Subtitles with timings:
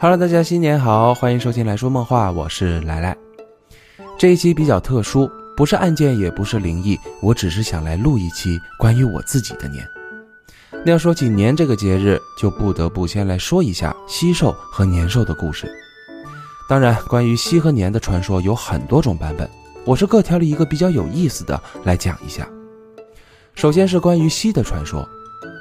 [0.00, 3.16] Hello，大家新年好，欢迎收听来说梦话，我是来来。
[4.18, 9.86] 这一期比较特殊，不是案件，也不是灵异，我只是想来录一期关于我自己的年。
[10.84, 15.70] 那要说起年这个节日，就不得不先来说一下西寿和年兽的故事。
[16.68, 19.48] 当然，关于西和年的传说有很多种版本，
[19.84, 22.48] 我是各挑了一个比较有意思的来讲一下。
[23.54, 25.08] 首先是关于西的传说，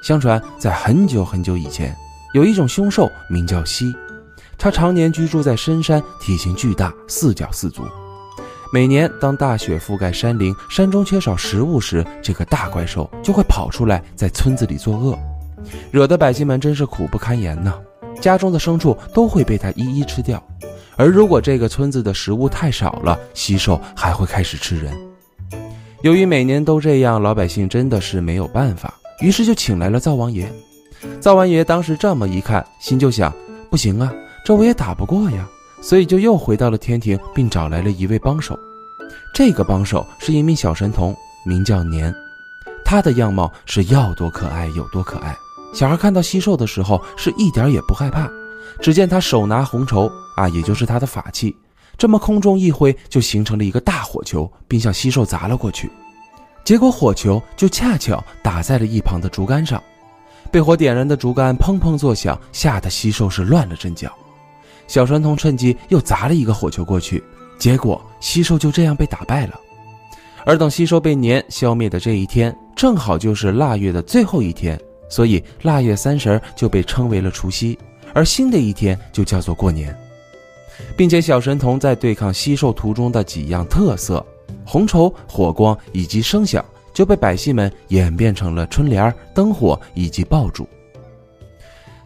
[0.04, 1.96] 相传在很久很久以前，
[2.36, 3.96] 有一种凶兽名叫西。
[4.58, 7.82] 它常年居住在深山，体型巨大，四脚四足。
[8.74, 15.18] 每年当大雪覆盖山林，山中缺少食物时，这个大怪兽就会跑出来，在村子里作恶，
[15.92, 17.74] 惹得百姓们真是苦不堪言呢。
[18.20, 20.46] 家中的牲畜都会被它一一吃掉，
[20.98, 24.94] 而如果这个村子的食物太少了，西兽还会开始吃人。
[26.02, 30.52] 由于每年都这样，老百姓真的是没有办法，于是就请来了灶王爷。
[31.20, 33.34] 灶王爷当时这么一看，心就想：
[33.70, 34.14] 不行啊。
[34.46, 35.48] 这我也打不过呀，
[35.82, 38.58] 所以就又回到了天庭，并找来了一位帮手。
[39.34, 42.14] 这个帮手是一名小神童，名叫年。
[42.84, 45.36] 他的样貌是要多可爱有多可爱。
[45.74, 48.30] 小孩看到西兽的时候是一点也不害怕。
[48.80, 51.56] 只见他手拿红绸啊，也就是他的法器，
[51.98, 55.90] 这么空中一挥，就形成了一个大火球，并向西兽砸了过去。
[56.64, 59.82] 结果火球就恰巧打在了一旁的竹竿上，
[60.56, 64.10] 被火点燃的竹竿砰砰作响，吓得西兽是乱了阵脚。
[64.88, 67.22] 小神童趁机又砸了一个火球过去，
[67.60, 69.60] 结果西兽就这样被打败了。
[70.46, 74.80] 而等西兽被年消灭的这一天，正好就是腊月的最后一天，
[75.10, 77.78] 所以腊月三十就被称为了除夕，
[78.14, 79.94] 而新的一天就叫做过年。
[80.96, 84.26] 并且小神童在对抗西兽途中的几样特色——
[84.66, 86.64] 红绸、火光以及声响，
[86.96, 90.68] 就被百姓们演变成了春联、灯火以及爆竹。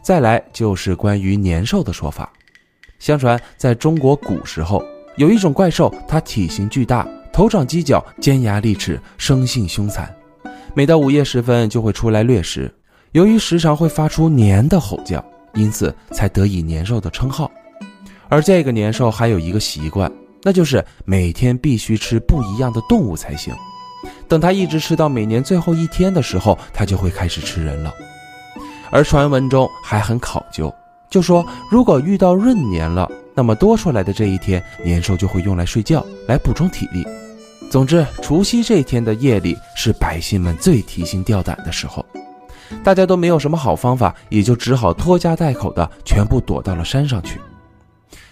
[0.01, 2.29] 再来就是关于年兽的说法。
[2.97, 4.83] 相传，在中国古时候，
[5.15, 10.13] 有一种怪兽，它体型巨大，头长犄角，尖牙利齿，生性凶残。
[10.73, 12.73] 每到午夜时分，就会出来掠食。
[13.11, 17.49] 由于时常会发出年的吼叫，因此才得以年兽的称号。
[18.27, 23.53] 而这个年兽还有一个习惯，那就是每天必须吃不一样的动物才行。
[24.29, 27.93] 等它一直吃到每年最后一天的时候，它就会开始吃人了。
[28.91, 30.73] 而传闻中还很考究。
[31.09, 37.03] 就说，如果遇到闰年了，那么多出来的这一天，年兽就会用来睡觉，来补充体力。
[37.71, 42.05] 总之，除夕这一天的夜里是百姓们最提心吊胆的时候，
[42.83, 47.41] 大家都没有什么好方法，也就只好拖家带口的全部躲到了山上去。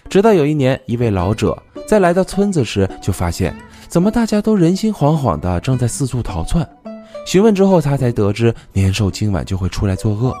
[0.08, 3.52] 直到有一年，一位老者在来到村子时，就发现
[3.88, 6.68] 怎么大家都人心惶惶的，正在四处逃窜。
[7.26, 10.34] 询问之后，他才得知年兽今晚就会出来作恶。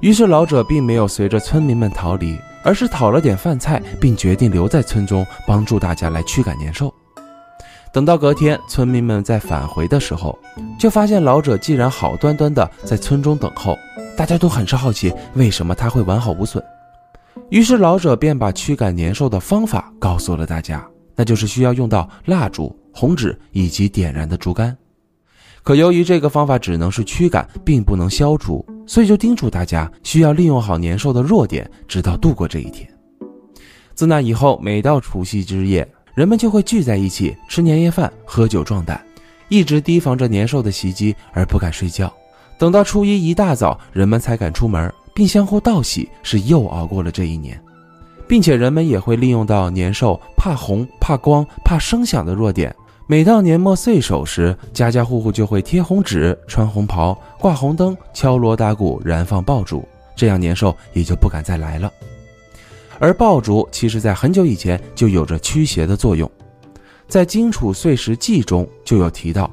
[0.00, 6.92] 于是老者并没有随着村民们逃离，而是讨了点饭菜，并决定留在村中帮助大家来驱赶年兽。
[7.92, 10.38] 等到隔天，村民们在返回的时候，
[10.78, 13.76] 就发现老者竟然好端端的在村中等候。
[14.16, 16.62] 大家都很是好奇，为什么他会完好无损？
[17.50, 20.84] 于是老者便把驱赶年兽的方法告诉了大家，
[21.18, 24.74] 那就是需要用到蜡烛、红纸以及点燃的竹竿。
[25.64, 28.64] 可由于这个方法只能是驱赶，并不能消除。
[28.86, 32.88] 所以就叮嘱大家，需要利用好年兽的弱点，直到度过这一天。
[33.94, 39.04] 自那以后，每到除夕之夜，人们就会聚在一起吃年夜饭、喝酒壮胆，
[39.48, 42.10] 一直提防着年兽的袭击而不敢睡觉。
[42.56, 47.60] 等到初一一大早，人们才敢出门，并相互道喜，是又熬过了这一年。
[48.28, 52.74] 并且人们也会利用到年兽怕红、怕光、怕声响的弱点。
[53.06, 59.82] 每到年末岁首时，家家户户就会贴红纸、穿红袍、挂红灯、敲锣打鼓、燃放爆竹，
[60.14, 61.90] 这样年兽也就不敢再来了。
[62.98, 66.30] 而爆竹其实在很久以前就有着驱邪的作用，
[67.06, 69.50] 在《荆楚岁时记》中就有提到，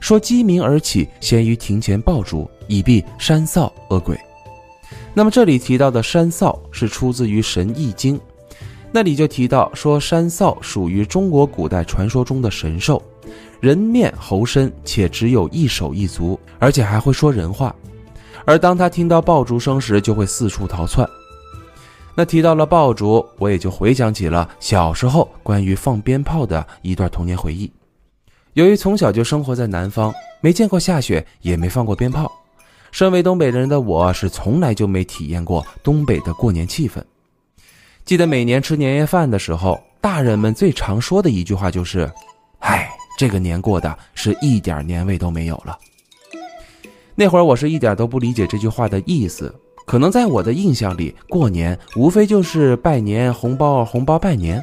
[0.00, 4.18] 说鸡鸣而起，先于庭前爆竹，以避山臊恶鬼。
[5.18, 8.18] 那么这里提到的山臊是出自于《神异经》。
[8.92, 13.02] 那里就提到说，山臊属于中国古代传说中的神兽，
[13.58, 17.74] 人面猴身，且只有一手一足，而且还会说人话。
[18.44, 21.08] 而当他听到爆竹声时，就会四处逃窜。
[22.14, 27.72] 那提到了爆竹，我也就回想起了小时候关于放鞭炮的一段童年回忆。
[28.52, 30.12] 由于从小就生活在南方，
[30.42, 32.30] 没见过下雪，也没放过鞭炮，
[32.96, 36.94] 身为东北人的我是从来就没体验过东北的过年气氛。
[38.06, 42.10] 记得每年吃年夜饭的时候，大人们最常说的一句话就是
[42.60, 42.88] ：“唉，
[43.18, 45.78] 这个年过的是一点年味都没有了。”
[47.14, 49.54] 那会儿我是一点都不理解这句话的意思，
[49.84, 54.58] 可能在我的印象里，过年无非就是拜年、红包、红包、拜年。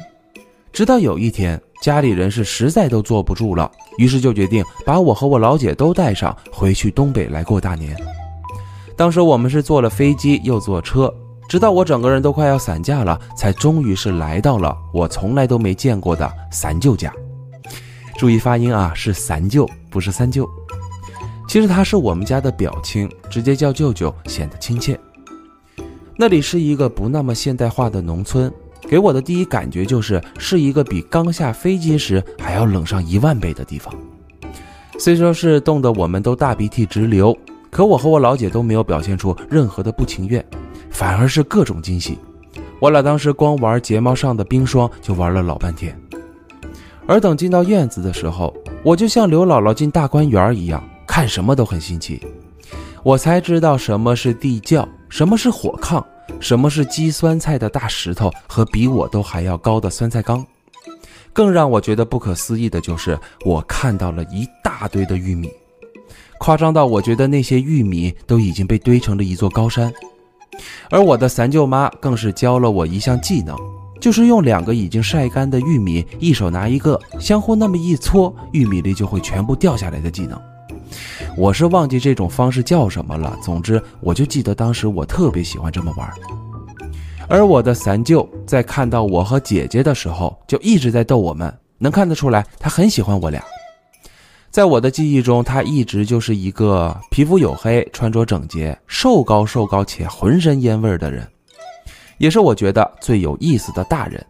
[0.72, 7.96] 直到有一天，家里人是实在都坐不住了，于是就决定把我和我老姐都带上，回去东北来过大年。
[8.96, 11.12] 当时我们是坐了飞机，又坐车，
[11.48, 17.12] 直到我整个人都快要散架了，才终于是来到了我从来都没见过的三舅家。
[18.16, 20.48] 注意发音啊，是三舅，不是三舅。
[21.48, 24.98] 其实他是我们家的表亲，直接叫舅舅显得亲切。
[26.16, 28.50] 那里是一个不那么现代化的农村，
[28.88, 33.92] 给我的第一感觉就是是一个比刚下飞机时还要冷上一万倍的地方。
[34.98, 37.36] 虽说是冻得我们都大鼻涕直流，
[37.74, 40.46] 可我和我老姐都没有表现出任何的不情愿，
[40.92, 42.16] 反而是各种惊喜。
[42.78, 46.00] 我俩当时光玩睫毛上的冰霜就玩了老半天，
[47.04, 48.54] 而等进到院子的时候，
[48.84, 50.80] 我就像刘姥姥进大观园一样。
[51.04, 52.24] 看什么都很新奇，
[53.02, 56.00] 我才知道什么是地窖，什么是火炕，
[56.38, 60.46] 什么是积酸菜的大石头和比我都还要高的酸菜缸。
[61.32, 65.50] 更让我觉得不可思议的就是，我看到了一大堆的玉米，
[66.44, 69.90] 夸张到我觉得那些玉米都已经被堆成了一座高山。
[70.90, 73.56] 而我的三舅妈更是教了我一项技能，
[73.98, 80.38] 就是用两个已经晒干的玉米，一手拿一个，相互那么一搓，玉米粒就会全部掉下来的技能。
[81.34, 83.34] 我是忘记这种方式叫什么了。
[83.42, 86.06] 总之，我就记得当时我特别喜欢这么玩。
[87.26, 93.42] 而我的三舅在看到我和姐姐的时候，就一直在逗我们，能看得出来他很喜欢我俩。
[94.54, 101.26] 在我的记忆中，他一直就是一个皮肤黝黑、穿着整洁、瘦高瘦高且浑身烟味的人，
[102.18, 104.24] 也是我觉得最有意思的大人。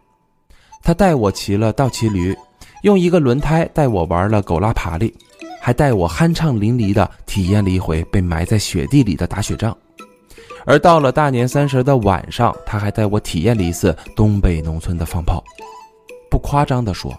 [0.81, 2.35] 他带我骑了倒骑驴，
[2.81, 5.13] 用一个轮胎带我玩了狗拉爬犁。
[5.61, 9.77] 还带我酣畅淋漓地体验了一回被埋在雪地里的打雪仗，
[10.65, 15.43] 而到了大年三十的晚上，他还带我体验了一次东北农村的放炮。
[16.31, 17.15] 不夸张地说，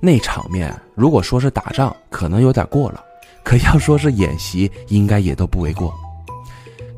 [0.00, 3.00] 那场面如果说是打仗，可能有点过了；
[3.44, 5.92] 可要说是演习，应该也都不为过。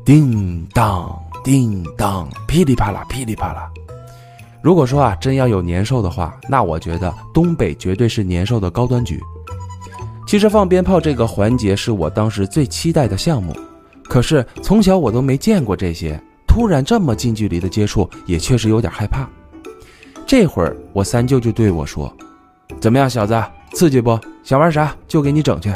[0.05, 1.13] 叮当
[1.43, 3.69] 叮当，噼里啪啦噼里啪啦。
[4.61, 9.21] 如果说啊，真要有年兽的话，那我觉得东北绝对是年兽的高端局。
[10.25, 13.53] 其实放鞭炮这个环节是我当时最期待的项目，
[14.05, 16.17] 可是从小我都没见过这些，
[16.47, 19.27] 突然这么近距离的接触，也确实有点害怕。
[20.25, 22.11] 这会儿我三舅就对我说
[22.83, 23.41] ：“怎么样，小子，
[23.71, 24.19] 刺激不？
[24.43, 25.73] 想玩啥就给你整去。”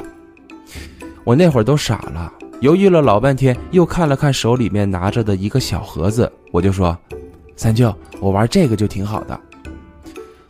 [1.24, 6.98] 我那会儿都傻了，犹豫了老半天，又看了看手里面拿着的一个小盒子，我就说
[7.56, 9.40] ：“三舅，我玩这个就挺好的。”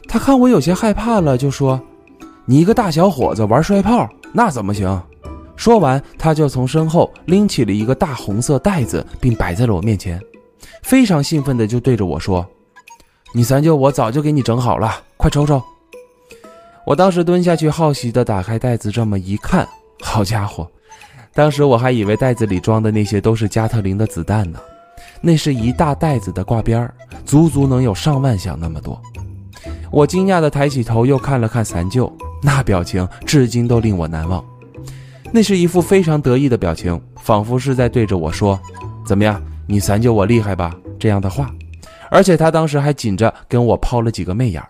[0.09, 1.79] 他看我有些害怕了，就说。
[2.45, 4.99] 你一个大小伙子玩摔炮，那怎么行？
[5.55, 10.19] 说完，他就从身后拎起了一个大红色袋子，并摆在了我面前，
[10.81, 12.43] 非常兴奋的就对着我说
[13.31, 15.61] ：“你三舅，我早就给你整好了，快瞅瞅。”
[16.87, 19.67] 我当时蹲下去，好奇的打开袋子，这么一看，
[20.01, 20.65] 好家伙，
[21.33, 24.59] 当时我还以为袋子里装的那些都是加特林的子弹呢，
[25.19, 26.93] 那是一大袋子的挂边儿
[27.25, 28.97] 足足能有上万响那么多。
[29.91, 32.09] 我惊讶的抬起头，又看了看三舅。
[32.41, 34.41] 那表情至今都令我难忘，
[35.33, 38.57] 那是一副非常得意的表情，仿佛是在对着我说
[39.05, 41.53] ：“怎么样，你三舅我厉害吧？”这样的话，
[42.09, 44.69] 而且他当时还紧着跟我抛了几个媚眼儿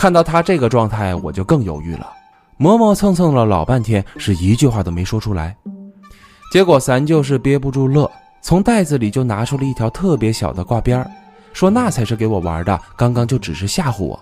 [0.00, 2.10] 看到他这个状态，我就更犹豫了，
[2.56, 5.54] 磨磨蹭蹭了老半天，是一句话都没说出来。
[6.50, 11.06] 结果三舅是憋不住乐，从袋子里就拿出了一条特别小的挂边
[11.52, 14.18] 说那才是给我玩的，刚刚就只是吓唬我。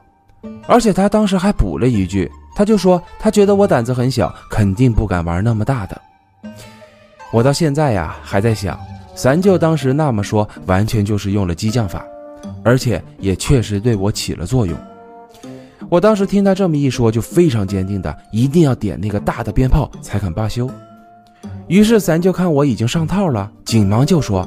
[0.66, 6.00] 而且他当时还补了一句，他就说他觉得我胆子很小，肯定不敢玩那么大的。
[7.30, 8.76] 我到现在呀还在想，
[9.14, 12.04] 三舅当时那么说，完全就是用了激将法，
[12.64, 14.76] 而且也确实对我起了作用。
[15.90, 20.68] 我当时听他这么一说，就非常坚定的一定要点那个大的鞭炮才肯罢休。
[21.66, 24.46] 于是咱就看我已经上套了，紧忙就说：“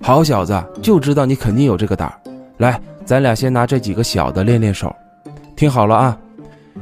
[0.00, 2.14] 好小子，就知道你肯定有这个胆儿，
[2.58, 4.94] 来，咱俩先拿这几个小的练练手。”
[5.56, 6.18] 听好了啊，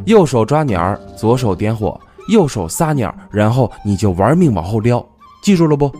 [0.04, 5.04] 右手抓鸟，左手点火，右手撒鸟，然后你就玩命往后撩，
[5.42, 5.90] 记住了不？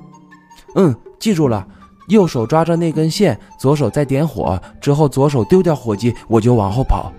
[0.75, 1.67] 嗯，记住了。
[2.09, 7.13] 右手抓着那根线，左手再点火，之后左手丢掉火机，我就往后跑。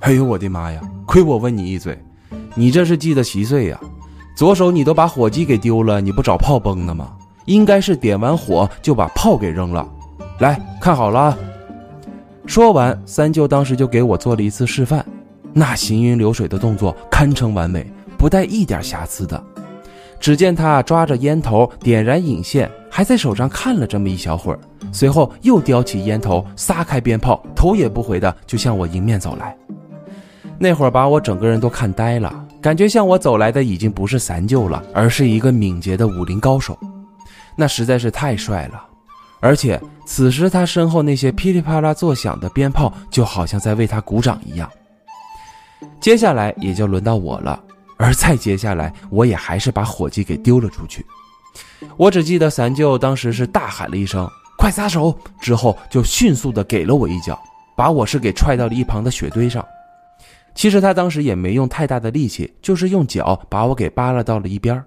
[0.00, 0.80] 哎呦我的妈呀！
[1.04, 1.98] 亏我问你一嘴，
[2.54, 3.80] 你这是记得稀碎呀？
[4.36, 7.12] 左手你都把火机给丢了，你不找炮崩的吗？
[7.46, 9.88] 应该是点完火就把炮给扔了。
[10.38, 11.38] 来看好了啊！
[12.44, 15.04] 说完，三舅当时就给我做了一次示范，
[15.52, 19.42] 那行云流水的动作堪称完美，不带一点瑕疵的。
[20.20, 24.58] 只见他抓着烟头，点燃引线，还在手上看了这么一小会儿，
[24.92, 29.56] 随后又叼起烟头，撒开鞭炮，头也不回的就向我迎面走来。
[30.58, 36.78] 那会儿把我整个人都看呆了，感觉向我走来的已经不是三舅了，而是一个敏捷的武林高手，
[37.54, 38.82] 那实在是太帅了。
[39.40, 44.68] 而且此时他身后那些噼里啪啦作响的鞭炮，就好像在为他鼓掌一样。
[46.00, 47.62] 接下来也就轮到我了，
[47.98, 51.04] 而再接下来，我也还是把火机给丢了出去。
[51.98, 57.38] 我只记得三舅当时是大喊了一声“快撒手”，之后就迅速的给了我一脚，
[57.76, 59.64] 把我是给踹到了一旁的雪堆上。
[60.56, 64.82] 其实他当时也没用太大的力气，就是用脚把我给扒拉到了一边。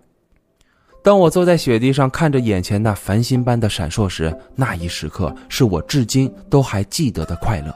[1.01, 7.73] 当我坐在雪地上看着眼前那繁星般的闪烁时，那一时刻是我至今都还记得的快乐。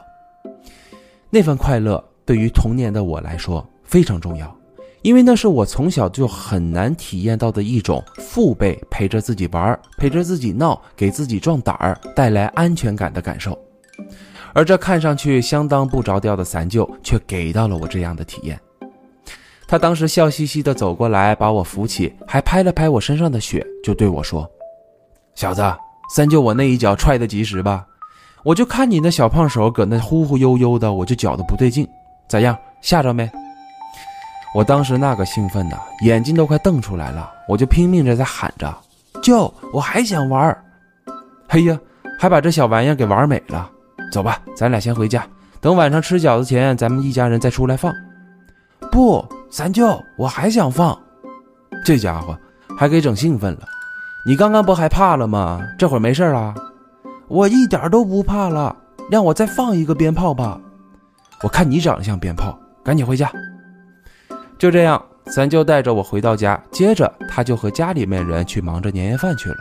[1.30, 4.54] 那份快乐对于童年的我来说非常重要。
[5.02, 13.58] 因为那是我从小就很难体验到的一种父辈陪着自己玩、陪着自己闹、给自己壮胆儿、带来安全感的感受，
[14.54, 18.58] 而这看上去相当不着调的三舅却给到了我这样的体验。
[19.66, 24.48] 他当时笑嘻嘻地走过来，把我扶起，还拍了拍我身上的雪，就对我说
[25.34, 25.62] ：“小子，
[26.14, 27.84] 三舅我那一脚踹得及时吧？
[28.44, 31.88] 我就看你那小胖手搁那忽忽悠悠的，我就觉得不对劲，
[32.28, 32.56] 咋样？
[32.80, 33.28] 吓着没？”
[34.54, 38.72] 我当时那个兴奋的眼睛都快瞪出来了，我就拼命着在喊着
[39.20, 40.56] ：“舅，我还想玩
[41.48, 41.76] 嘿呀，
[42.20, 43.68] 还把这小玩意儿给玩美了。
[44.10, 45.26] 走吧，咱俩先回家，
[45.60, 47.92] 等晚上吃饺子前，咱们一家人再出来放。
[48.90, 50.96] 不，三舅，我还想放。
[51.84, 52.38] 这家伙
[52.78, 53.68] 还给整兴奋了。
[54.26, 55.60] 你刚刚不害怕了吗？
[55.78, 56.54] 这会儿没事了。
[57.28, 58.76] 我一点都不怕了。
[59.10, 60.58] 让我再放一个鞭炮吧。
[61.42, 63.30] 我看你长得像鞭炮，赶紧回家。
[64.56, 69.56] 就这样，三舅带着我回到家，接着他就和家里面人去忙着年夜饭去了。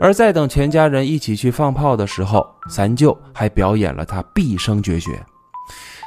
[0.00, 5.10] 而在等全家人一起去放炮的时候，三舅还表演了他毕生绝学。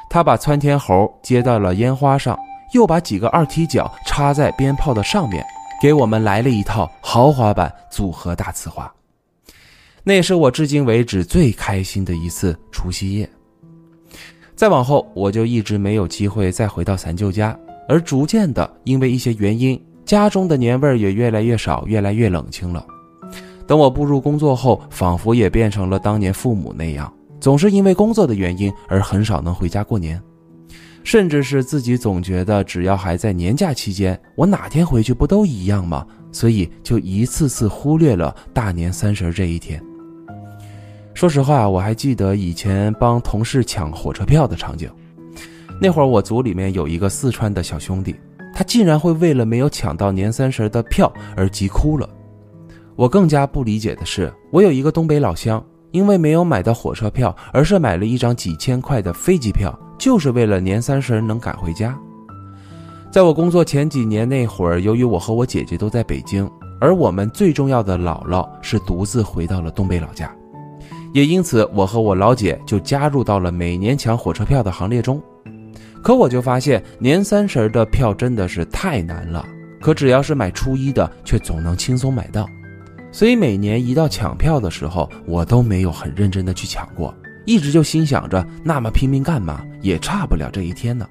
[0.10, 2.38] 他把窜天猴接到了烟花上，
[2.74, 5.44] 又把几个二踢脚插在鞭炮的上面，
[5.82, 8.92] 给我们来了一套豪华版组合大呲花。
[10.04, 13.30] 那是我至今为止最开心的一次除夕夜。
[14.56, 17.58] 再往后，我就一直没有机会再回到三舅家。
[17.88, 22.86] 而逐渐的，因为一些原因，家中的年味儿也越来越少，越来越冷清了。
[23.70, 30.20] 等我步入工作后，仿佛也变成了当年父母那样，总是因为工作的原因而很少能回家过年，
[31.04, 36.04] 甚至是自己总觉得只要还在年假期间，我哪天回去不都一样吗？
[36.32, 39.80] 所以就一次次忽略了大年三十这一天。
[41.14, 44.90] 说实话，我还记得以前帮同事抢火车票的场景。
[45.80, 48.16] 那会儿我组里面有一个四川的小兄弟，
[48.52, 52.10] 他竟然会为了没有抢到年三十的票而急哭了。
[53.00, 61.98] 我更加不理解的是，我有一个东北老乡，因为没有买到火车票，而是买了一张几千块的飞机票，就是为了年三十能赶回家。
[63.10, 66.46] 在我工作前几年那会儿，由于我和我姐姐都在北京，
[66.82, 70.30] 而我们最重要的姥姥是独自回到了东北老家，
[71.14, 75.24] 也因此我和我老姐就加入到了每年抢火车票的行列中。
[76.04, 79.48] 可我就发现年三十的票真的是太难了，
[79.80, 82.46] 可只要是买初一的，却总能轻松买到。
[83.12, 87.14] 所以每年一到抢票的时候，我都没有很认真的去抢过，
[87.46, 91.08] 一直就心想着那么拼命干嘛，也差不了这一天呢。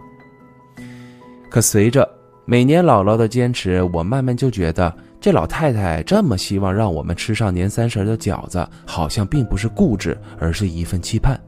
[1.51, 2.09] 可随着
[2.45, 11.39] 每年姥姥的坚持，我慢慢就觉得这老太太这么希望让我们吃上年三十的饺子，好像并不是固执，而是一份期盼。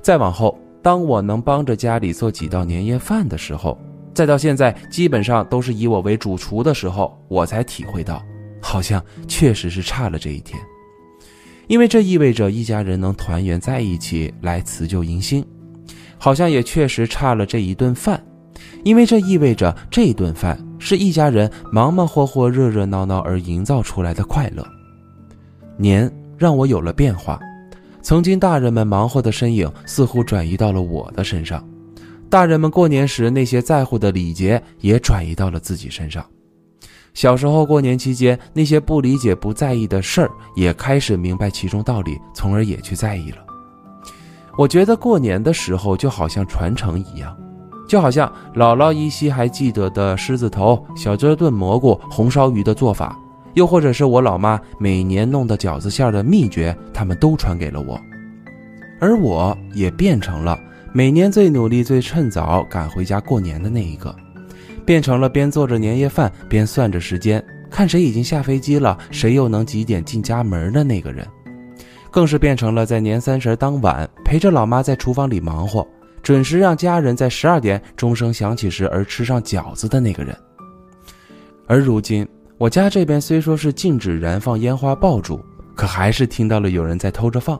[0.00, 0.58] 再往后。
[0.84, 3.78] 当我能帮着家里做几道年夜饭的时候，
[4.12, 8.20] 再到现在基本上都是以我为主厨的时候，我才体会到，
[8.62, 10.58] 好像确实是差了这一天，
[11.66, 15.44] 因为这意味着一家人能团圆在一起来辞旧迎新，
[16.16, 18.24] 好像也确实差了这一顿饭，
[18.84, 24.66] 因为这意味着这一顿饭是一家人忙忙活活、热热闹闹而营造出来的快乐。
[25.76, 27.38] 年让我有了变化。
[28.00, 31.64] 曾经大人们忙活的身影似乎转移到了我的身上，
[32.28, 36.24] 大人们过年时那些在乎的礼节也转移到了自己身上。
[37.14, 43.38] 小时候过年期间那些不理解、不在意的事儿，也开始明白其中道理，从而也去在意了。
[44.56, 47.36] 我觉得过年的时候就好像传承一样，
[47.88, 53.18] 就好像姥姥依稀还记得的狮子头、小鸡炖蘑菇、红烧鱼的做法。
[53.54, 58.00] 又或者是我老妈每年弄的饺子馅的秘诀，他们都传给了我，
[58.98, 60.58] 而我也变成了
[60.90, 64.14] 每年最努力、最趁早赶回家过年的那一个，
[64.84, 71.26] 变成了边做着年夜饭边算着时间，看谁已经下飞机了，谁又能几点进家门的那个人，
[72.10, 75.86] 更是变成了在年三十当晚陪着老妈在厨房里忙活，
[76.22, 80.36] 准时让家人在十二点钟声响起时而吃上饺子的那个人。
[81.66, 82.26] 而如今，
[82.58, 85.40] 我家这边虽说是禁止燃放烟花爆竹，
[85.74, 87.58] 可还是听到了有人在偷着放。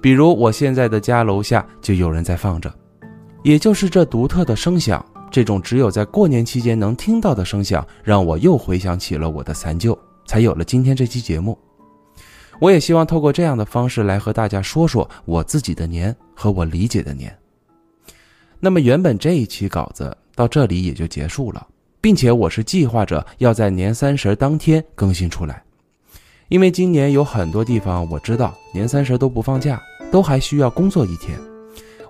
[0.00, 2.72] 比如我现在的家楼下就有人在放着，
[3.42, 11.58] 也就是这独特的声响，这种只有在过年期间能听到的声响，让我又回想起了我的三舅，才有了今天这期节目。
[12.60, 17.32] 我也希望透过这样的方式来和大家说说我自己的年和我理解的年。
[18.58, 21.64] 那么原本这一期稿子到这里也就结束了，
[22.00, 25.62] 并且我是计划着要在年三十当天更新出来。
[26.48, 29.80] 因为今年有很多地方我知道年三十都不放假，
[30.10, 31.38] 都还需要工作一天。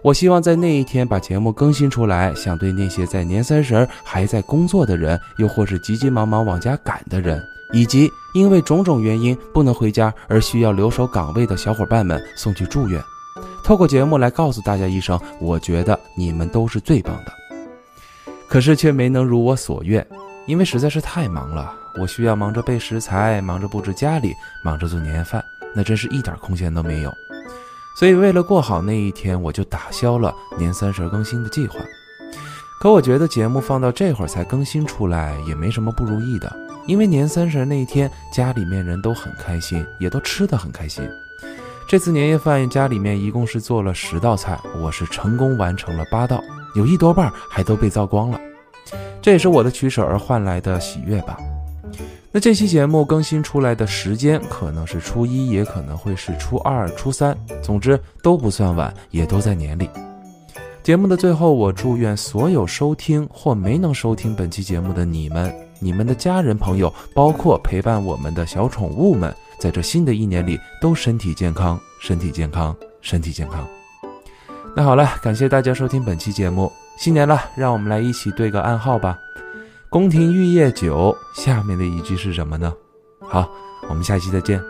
[0.03, 13.03] 我希望在那一天把节目更新出来，想对那些在年三十还在工作的人，又或是急急忙忙往家赶的人，以及因为种种原因不能回家而需要留守岗位的小伙伴们送去祝愿。
[13.65, 17.33] 透过节目来告诉大家一声，我觉得你们都是最棒的。
[18.49, 20.07] 可是却没能如我所愿，
[20.47, 21.75] 因为实在是太忙了。
[22.01, 24.33] 我需要忙着备食材，忙着布置家里，
[24.65, 27.13] 忙着做年夜饭，那真是一点空闲都没有。
[27.99, 31.75] 所以为了过好那一天，我就打消了年三十更新的计划。
[32.81, 41.03] 可我觉得节目放到这会儿才更新出来，也没什么不如意的，因为年三十那一天家里面人都很开心，也都吃得很开心。
[41.89, 46.41] 这次年夜饭家里面一共是做了十道菜，我是成功完成了八道，
[46.77, 48.41] 有一多半还都被造光了。
[49.21, 51.37] 这也是我的取舍而换来的喜悦吧。
[52.31, 59.89] 那这期节目更新出来的时间可能是初一，也可能会是初二、初三，总之都不算晚，也都在年里。
[60.83, 73.67] 节目的最后，我祝愿所有收听或没能收听本期节目的你们、你们的家人朋友，包括陪伴我们的小宠物们，在这新的一年里都身体健康，身体健康，身体健康。
[74.77, 79.19] 那好了，感谢大家收听本期节目，新年了，让我们来一起对个暗号吧。
[79.91, 82.73] 宫廷玉液酒，下面的一句是什么呢？
[83.21, 83.49] 好，
[83.89, 84.63] 我们下期再见。